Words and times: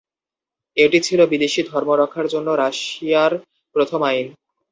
এটি 0.77 0.99
ছিল 0.99 1.19
বিদেশী 1.31 1.61
ধর্ম 1.71 1.89
রক্ষার 1.93 2.27
জন্য 2.33 2.47
রাশিয়ার 2.55 3.33
প্রথম 3.75 3.99
আইন। 4.03 4.27